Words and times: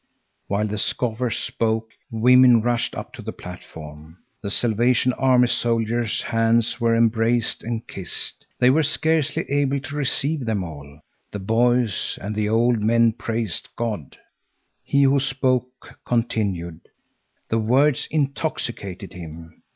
While 0.47 0.65
the 0.65 0.79
scoffer 0.79 1.29
spoke, 1.29 1.91
women 2.09 2.63
rushed 2.63 2.95
up 2.95 3.13
to 3.13 3.21
the 3.21 3.31
platform. 3.31 4.17
The 4.41 4.49
Salvation 4.49 5.13
Army 5.13 5.45
soldiers' 5.47 6.23
hands 6.23 6.81
were 6.81 6.95
embraced 6.95 7.61
and 7.63 7.87
kissed; 7.87 8.47
they 8.57 8.71
were 8.71 8.81
scarcely 8.81 9.45
able 9.47 9.79
to 9.81 9.95
receive 9.95 10.43
them 10.47 10.63
all. 10.63 11.01
The 11.31 11.37
boys 11.37 12.17
and 12.19 12.33
the 12.33 12.49
old 12.49 12.79
men 12.81 13.11
praised 13.13 13.69
God. 13.75 14.17
He 14.83 15.03
who 15.03 15.19
spoke 15.19 15.95
continued. 16.03 16.81
The 17.49 17.59
words 17.59 18.07
intoxicated 18.09 19.13
him. 19.13 19.61